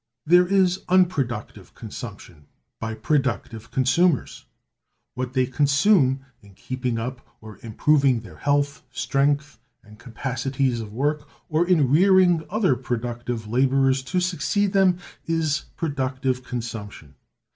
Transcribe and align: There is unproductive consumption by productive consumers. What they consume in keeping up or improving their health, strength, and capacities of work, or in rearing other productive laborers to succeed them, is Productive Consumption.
There 0.25 0.47
is 0.47 0.83
unproductive 0.89 1.75
consumption 1.75 2.47
by 2.79 2.95
productive 2.95 3.69
consumers. 3.69 4.45
What 5.13 5.33
they 5.33 5.45
consume 5.45 6.25
in 6.41 6.55
keeping 6.55 6.97
up 6.97 7.21
or 7.39 7.59
improving 7.61 8.21
their 8.21 8.37
health, 8.37 8.81
strength, 8.89 9.59
and 9.83 9.99
capacities 9.99 10.79
of 10.79 10.91
work, 10.91 11.29
or 11.49 11.67
in 11.67 11.91
rearing 11.91 12.43
other 12.49 12.75
productive 12.75 13.45
laborers 13.45 14.01
to 14.05 14.19
succeed 14.19 14.73
them, 14.73 14.97
is 15.27 15.65
Productive 15.77 16.43
Consumption. 16.43 17.13